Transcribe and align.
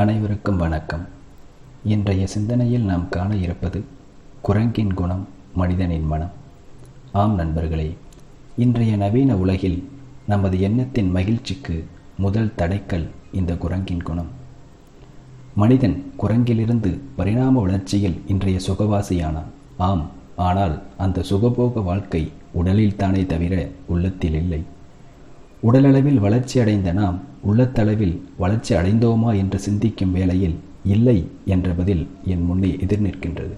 அனைவருக்கும் 0.00 0.56
வணக்கம். 0.56 1.06
இன்றைய 1.84 2.26
சிந்தனையில் 2.26 2.80
நாம் 2.80 3.08
காண 3.08 3.36
இருப்பது 3.36 3.84
குரங்கின் 4.42 4.94
குணம் 4.94 5.28
மனிதனின் 5.54 6.06
மனம். 6.06 6.30
ஆம் 7.12 7.34
நண்பர்களே 7.34 7.96
இன்றைய 8.56 8.96
நவீன 8.96 9.36
உலகில் 9.36 9.88
நமது 10.26 10.60
எண்ணத்தின் 10.60 11.10
மகிழ்ச்சிக்கு 11.10 11.84
முதல் 12.18 12.52
தடைக்கல் 12.58 13.06
இந்த 13.32 13.54
குரங்கின் 13.54 14.02
குணம். 14.02 14.26
மனிதன் 15.54 16.12
குரங்கிலிருந்து 16.18 16.98
பரிணாம 17.16 17.60
வளர்ச்சியில் 17.60 18.20
இன்றைய 18.26 18.60
சுகவாசியானான். 18.66 19.52
ஆம் 19.76 20.10
ஆனால் 20.36 20.82
அந்த 20.96 21.24
சுகபோக 21.30 21.82
வாழ்க்கை 21.82 22.32
உடலில்தானே 22.54 23.26
தவிர 23.26 23.68
உள்ளத்தில் 23.86 24.34
இல்லை. 24.34 24.64
உடலளவில் 25.62 26.18
வளர்ச்சி 26.18 26.60
அடைந்த 26.60 26.92
நாம் 26.92 27.20
உள்ளத்தளவில் 27.46 28.20
வளர்ச்சி 28.36 28.74
அடைந்தோமா 28.74 29.36
என்று 29.36 29.58
சிந்திக்கும் 29.58 30.12
வேளையில் 30.12 30.54
இல்லை 30.84 31.26
என்ற 31.44 31.72
பதில் 31.72 32.06
என் 32.24 32.44
முன்னே 32.44 32.78
எதிர் 32.80 33.02
நிற்கின்றது. 33.02 33.56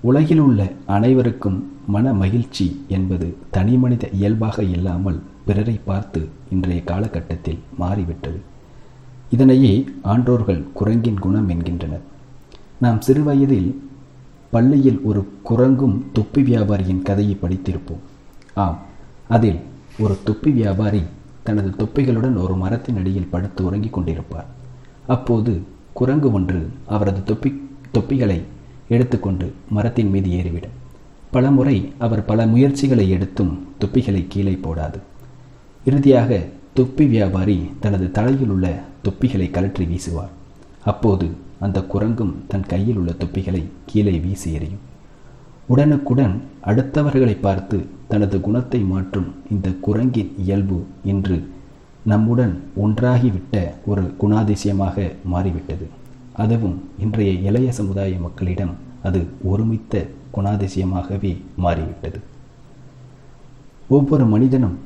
உலகில் 0.00 0.38
உள்ள 0.38 0.72
அனைவருக்கும் 0.86 1.72
மன 1.86 2.12
மகிழ்ச்சி 2.12 2.80
என்பது 2.88 3.36
தனி 3.50 3.76
மனித 3.76 4.08
இயல்பாக 4.08 4.62
இல்லாமல் 4.62 5.22
பிறரை 5.46 5.80
பார்த்து 5.84 6.28
இன்றைய 6.50 6.82
காலகட்டத்தில் 6.82 7.58
மாறிவிட்டது. 7.78 8.40
இதனையே 9.30 9.84
ஆன்றோர்கள் 10.02 10.62
குரங்கின் 10.74 11.18
குணம் 11.18 11.48
என்கின்றனர். 11.48 12.00
நாம் 12.80 13.00
சிறுவயதில் 13.00 13.80
பள்ளியில் 14.50 15.00
ஒரு 15.00 15.28
குரங்கும் 15.44 16.02
தொப்பி 16.12 16.42
வியாபாரியின் 16.42 17.02
கதையை 17.02 17.36
படித்திருப்போம். 17.42 18.02
ஆம் 18.54 18.78
அதில் 19.28 19.60
ஒரு 19.98 20.18
தொப்பி 20.24 20.50
வியாபாரி 20.50 21.02
தனது 21.42 21.84
தொப்பிகளுடன் 21.84 22.36
ஒரு 22.36 22.56
மரத்தின் 22.56 22.96
அடியில் 22.96 23.30
படுத்து 23.30 23.64
உறங்கிக் 23.64 23.98
கொண்டிருப்பார். 23.98 24.48
அப்போது 25.06 25.60
குரங்கு 25.92 26.32
ஒன்று 26.32 26.68
அவரது 26.86 27.24
தொப்பி 27.24 27.68
தொப்பிகளை 27.92 28.42
எடுத்துக்கொண்டு 28.88 29.52
மரத்தின் 29.70 30.10
மீது 30.10 30.30
ஏறிவிடும். 30.30 30.76
பலமுறை 31.30 31.92
அவர் 31.98 32.24
பல 32.24 32.46
முயற்சிகளை 32.46 33.10
எடுத்தும் 33.10 33.66
தொப்பிகளை 33.78 34.24
கீழே 34.28 34.58
போடாது. 34.62 34.98
இறுதியாக 35.84 36.44
தொப்பி 36.74 37.06
வியாபாரி 37.06 37.70
தனது 37.80 38.10
தலையில் 38.10 38.48
உள்ள 38.48 38.82
தொப்பிகளை 39.02 39.50
கலற்றி 39.50 39.86
வீசுவார். 39.86 40.32
அப்போது 40.84 41.30
அந்த 41.60 41.80
குரங்கும் 41.80 42.34
தன் 42.48 42.66
கையில் 42.66 42.96
உள்ள 42.96 43.12
தொப்பிகளை 43.12 43.64
கீழே 43.86 44.18
வீசி 44.18 44.52
எறியும். 44.52 44.80
உடனுக்குடன் 45.66 46.42
அடுத்தவர்களை 46.64 47.36
பார்த்து 47.40 47.86
தனது 48.12 48.36
குணத்தை 48.40 48.80
மாற்றும் 48.92 49.28
இந்த 49.50 49.68
குரங்கின் 49.86 50.32
இயல்பு 50.38 50.78
இன்று 51.04 51.36
நம்முடன் 52.10 52.54
ஒன்றாகிவிட்ட 52.82 53.56
ஒரு 53.86 54.02
குணாதிசயமாக 54.20 54.96
மாறிவிட்டது. 55.24 55.86
அதுவும் 56.42 56.76
இன்றைய 56.98 57.32
இளைய 57.48 57.72
சமுதாய 57.72 58.18
மக்களிடம் 58.18 58.74
அது 59.02 59.20
ஒருமித்த 59.44 60.04
குணாதிசயமாகவே 60.34 61.32
மாறிவிட்டது. 61.56 62.20
ஒவ்வொரு 63.88 64.26
மனிதனும் 64.26 64.76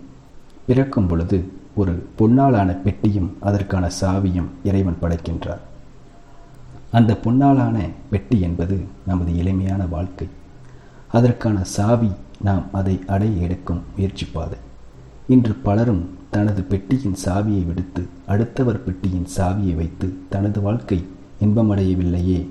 பிறக்கும் 0.66 1.06
பொழுது 1.06 1.38
ஒரு 1.74 1.94
பொன்னாலான 2.16 2.70
பெட்டியும் 2.86 3.30
அதற்கான 3.40 3.90
சாவியும் 4.00 4.50
இறைவன் 4.64 5.00
படைக்கின்றார். 5.02 5.62
அந்த 6.90 7.12
பொன்னாலான 7.24 7.76
பெட்டி 8.10 8.38
என்பது 8.40 8.78
நமது 9.06 9.32
எளிமையான 9.36 9.82
வாழ்க்கை. 9.86 10.28
அதற்கான 11.12 11.58
சாவி 11.76 12.10
நாம் 12.42 12.64
அதை 12.72 13.00
அடைய 13.06 13.42
எடுக்கும் 13.42 13.82
முயற்சிப்பாது. 13.96 14.56
இன்று 15.28 15.54
பலரும் 15.54 16.08
தனது 16.30 16.62
பெட்டியின் 16.62 17.16
சாவியை 17.24 17.66
விடுத்து 17.66 18.06
அடுத்தவர் 18.26 18.84
பெட்டியின் 18.84 19.26
சாவியை 19.36 19.74
வைத்து 19.74 20.14
தனது 20.28 20.60
வாழ்க்கை 20.60 21.04
இன்பமடையவில்லையே 21.40 22.46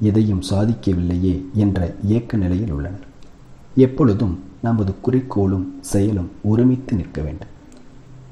எதையும் 0.00 0.42
சாதிக்கவில்லையே 0.50 1.42
என்ற 1.54 1.94
இயக்க 2.02 2.36
நிலையில் 2.36 2.70
உள்ளனர். 2.70 3.04
எப்பொழுதும் 3.76 4.40
நமது 4.62 4.94
குறிக்கோளும் 5.00 5.74
செயலும் 5.80 6.30
ஒருமித்து 6.42 6.96
நிற்க 6.96 7.22
வேண்டும். 7.22 7.48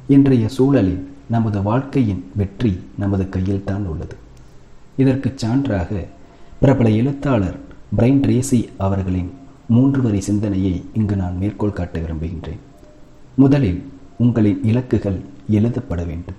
இன்றைய 0.07 0.49
சூழலில் 0.49 1.09
நமது 1.29 1.63
வாழ்க்கையின் 1.63 2.25
வெற்றி 2.37 2.81
நமது 2.99 3.29
கையில் 3.29 3.65
தான் 3.65 3.87
உள்ளது. 3.87 4.17
இதற்கு 4.97 5.35
சான்றாக 5.37 6.07
பிரபல 6.61 6.91
எழுத்தாளர் 6.91 7.59
பிரைன் 7.97 8.23
ரேசி 8.23 8.69
அவர்களின் 8.79 9.33
மூன்று 9.69 10.03
வரி 10.03 10.21
சிந்தனையை 10.21 10.85
இங்கு 10.95 11.17
நான் 11.17 11.37
மேற்கோள் 11.37 11.73
காட்ட 11.73 12.01
விரும்புகின்றேன். 12.01 12.59
முதலில் 13.35 13.83
உங்களின் 14.19 14.61
இலக்குகள் 14.63 15.21
எழுதப்பட 15.49 16.05
வேண்டும். 16.05 16.35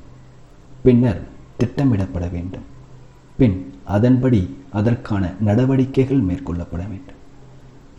பின்னர் 0.84 1.22
திட்டமிடப்பட 1.58 2.32
வேண்டும். 2.32 2.62
பின் 3.38 3.74
அதன்படி 3.84 4.56
அதற்கான 4.72 5.34
நடவடிக்கைகள் 5.40 6.24
மேற்கொள்ளப்பட 6.24 6.88
வேண்டும். 6.88 7.20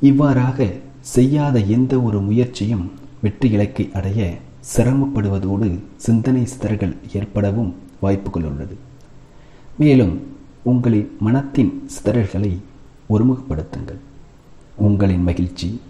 இவ்வாறாக 0.01 0.73
செய்யாத 1.01 1.59
எந்த 1.59 2.01
ஒரு 2.01 2.21
முயற்சியும் 2.21 2.93
வெற்றி 3.23 3.51
இலக்கை 3.51 3.91
அடைய 3.93 4.35
சிரமப்படுவதோடு 4.77 5.79
சிந்தனை 5.97 6.47
சிதறல்கள் 6.47 6.97
ஏற்படவும் 7.13 7.75
வாய்ப்புகள் 8.01 8.45
உள்ளது. 8.45 8.77
மேலும் 9.79 10.35
உங்களின் 10.63 11.17
மனத்தின் 11.21 11.83
சிதறல்களை 11.87 12.59
ஒருமுகப்படுத்துங்கள். 13.11 13.99
உங்களின் 14.77 15.23
மகிழ்ச்சி 15.23 15.81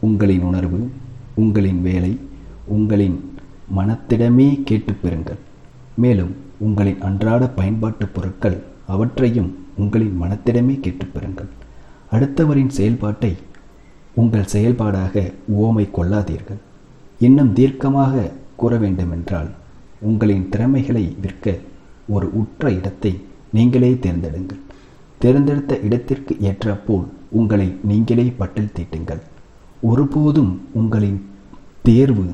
உங்களின் 0.00 0.42
உணர்வு 0.42 0.90
உங்களின் 1.34 1.82
வேலை 1.82 2.18
உங்களின் 2.66 3.34
மனத்திடமே 3.76 4.62
கேட்டு 4.64 4.92
பெறுங்கள். 4.92 5.38
மேலும் 5.94 6.36
உங்களின் 6.58 7.00
அன்றாட 7.00 7.48
பயன்பாட்டு 7.48 8.06
பொருட்கள் 8.06 8.58
அவற்றையும் 8.86 9.58
உங்களின் 9.76 10.22
மனத்திடமே 10.22 10.80
கேட்டு 10.80 11.06
பெறுங்கள். 11.06 11.50
அடுத்தவரின் 12.12 12.68
செயல்பாட்டை 12.68 13.36
உங்கள் 14.14 14.46
செயல்பாடாக 14.46 15.32
ஓமை 15.60 15.88
கொள்ளாதீர்கள். 15.90 16.60
இன்னும் 17.18 17.54
தீர்க்கமாக 17.54 18.30
கூற 18.56 18.76
வேண்டுமென்றால் 18.76 19.50
உங்களின் 20.00 20.48
திறமைகளை 20.48 21.16
விற்க 21.20 21.58
ஒரு 22.08 22.30
உற்ற 22.34 22.72
இடத்தை 22.72 23.20
நீங்களே 23.52 23.92
தேர்ந்தெடுங்கள். 23.92 24.62
தேர்ந்தெடுத்த 25.18 25.78
இடத்திற்கு 25.78 26.36
ஏற்றப்போல் 26.40 27.04
உங்களை 27.32 27.68
நீங்களே 27.82 28.26
பட்டில் 28.38 28.74
தீட்டுங்கள். 28.76 29.20
ஒருபோதும் 29.82 30.52
உங்களின் 30.72 31.20
தேர்வு 31.82 32.26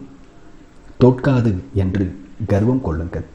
தோற்காது 0.99 1.53
என்று 1.75 2.05
கர்வம் 2.47 2.83
கொள்ளுங்கள். 2.83 3.27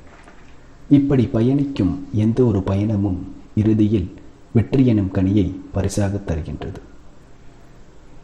இப்படி 0.89 1.25
பயணிக்கும் 1.27 1.93
எந்த 2.23 2.39
ஒரு 2.45 2.59
பயணமும் 2.59 3.19
இறுதியில் 3.55 4.09
வெற்றி 4.53 4.85
எனும் 4.85 5.13
கனியை 5.13 5.45
பரிசாக 5.71 6.19
தருகின்றது. 6.27 6.79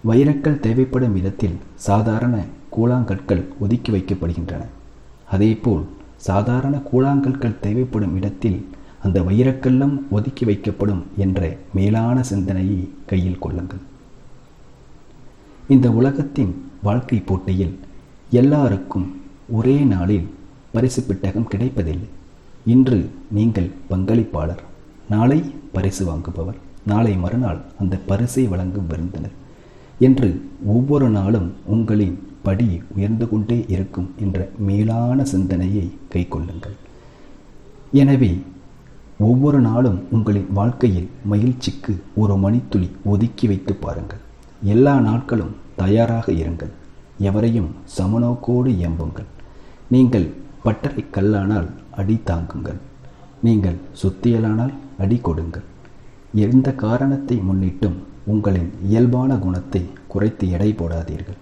வைரக்கல் 0.07 0.59
தேவைப்படும் 0.59 1.13
விதத்தில் 1.13 1.55
சாதாரண 1.87 2.35
கூழாங்கற்கள் 2.77 3.43
ஒதுக்கி 3.59 3.91
வைக்கப்படுகின்றன. 3.91 4.63
அதேபோல் 5.29 5.85
சாதாரண 6.27 6.75
கூழாங்கற்கள் 6.91 7.59
தேவைப்படும் 7.59 8.15
இடத்தில் 8.15 8.59
அந்த 9.03 9.19
வைரக்கல்லும் 9.27 9.95
ஒதுக்கி 10.17 10.45
வைக்கப்படும் 10.49 11.03
என்ற 11.25 11.41
மேலான 11.77 12.17
சிந்தனையை 12.29 12.79
கையில் 13.11 13.41
கொள்ளுங்கள். 13.43 13.83
இந்த 15.73 15.87
உலகத்தின் 15.99 16.53
வாழ்க்கை 16.87 17.19
போட்டியில் 17.29 17.75
எல்லாருக்கும் 18.41 19.07
ஒரே 19.57 19.77
நாளில் 19.93 20.27
பரிசு 20.75 21.01
பெட்டகம் 21.03 21.51
கிடைப்பதில்லை. 21.53 22.09
இன்று 22.73 22.99
நீங்கள் 23.37 23.69
பங்களிப்பாளர் 23.91 24.63
நாளை 25.13 25.39
பரிசு 25.75 26.03
வாங்குபவர் 26.09 26.59
நாளை 26.91 27.13
மறுநாள் 27.23 27.61
அந்த 27.81 27.95
பரிசை 28.09 28.43
வழங்கும் 28.53 28.89
விருந்தினர் 28.91 29.35
என்று 30.07 30.29
ஒவ்வொரு 30.73 31.07
நாளும் 31.15 31.47
உங்களின் 31.75 32.17
படி 32.43 32.67
உயர்ந்து 32.95 33.25
கொண்டே 33.31 33.57
இருக்கும் 33.75 34.09
என்ற 34.23 34.39
மேலான 34.67 35.23
சிந்தனையை 35.31 35.85
கை 36.13 36.23
கொள்ளுங்கள் 36.35 36.77
எனவே 38.01 38.31
ஒவ்வொரு 39.27 39.59
நாளும் 39.59 39.97
உங்களின் 40.11 40.49
வாழ்க்கையில் 40.57 41.07
மகிழ்ச்சிக்கு 41.31 41.93
ஒரு 42.15 42.35
மணித்துளி 42.35 42.87
ஒதுக்கி 43.03 43.47
வைத்து 43.47 43.73
பாருங்கள். 43.73 44.21
எல்லா 44.63 44.93
நாட்களும் 44.99 45.55
தயாராக 45.75 46.31
இருங்கள். 46.31 46.71
எவரையும் 47.19 47.67
சமநோக்கோடு 47.97 48.71
எம்புங்கள் 48.87 49.27
நீங்கள் 49.89 50.27
பட்டறை 50.63 51.03
கல்லானால் 51.11 51.67
அடி 51.91 52.15
தாங்குங்கள். 52.23 52.79
நீங்கள் 53.41 53.75
சுத்தியலானால் 54.01 54.73
அடி 54.97 55.17
கொடுங்கள். 55.17 55.65
எந்த 56.45 56.73
காரணத்தை 56.85 57.37
முன்னிட்டும் 57.49 57.97
உங்களின் 58.25 58.71
இயல்பான 58.87 59.35
குணத்தை 59.35 59.83
குறைத்து 60.07 60.49
எடை 60.49 60.69
போடாதீர்கள். 60.73 61.39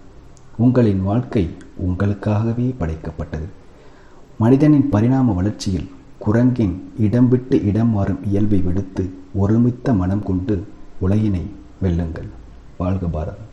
உங்களின் 0.58 1.02
வாழ்க்கை 1.02 1.46
உங்களுக்காகவே 1.88 2.68
படைக்கப்பட்டது. 2.82 3.48
மனிதனின் 4.38 4.90
பரிணாம 4.90 5.34
வளர்ச்சியில் 5.34 5.88
குரங்கின் 6.20 6.92
இடம் 7.00 7.28
விட்டு 7.28 7.66
இடம் 7.66 7.90
மாறும் 7.90 8.24
இயல்பை 8.26 8.60
விடுத்து 8.60 9.04
ஒருமித்த 9.36 9.94
மனம் 9.94 10.24
கொண்டு 10.24 10.56
உலகினை 11.02 11.44
வெல்லுங்கள். 11.82 12.30
வாழ்க 12.78 13.08
பாரதம். 13.08 13.52